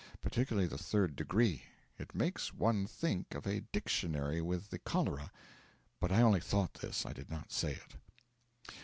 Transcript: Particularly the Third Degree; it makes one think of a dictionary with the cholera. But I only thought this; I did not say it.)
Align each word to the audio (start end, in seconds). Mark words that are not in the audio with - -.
Particularly 0.23 0.67
the 0.67 0.79
Third 0.79 1.15
Degree; 1.15 1.61
it 1.99 2.15
makes 2.15 2.55
one 2.55 2.87
think 2.87 3.35
of 3.35 3.45
a 3.45 3.61
dictionary 3.71 4.41
with 4.41 4.71
the 4.71 4.79
cholera. 4.79 5.31
But 5.99 6.11
I 6.11 6.23
only 6.23 6.39
thought 6.41 6.73
this; 6.73 7.05
I 7.05 7.13
did 7.13 7.29
not 7.29 7.51
say 7.51 7.73
it.) 7.73 8.71